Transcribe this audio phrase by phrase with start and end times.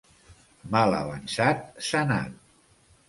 [0.75, 2.35] Mal avançat, sanat.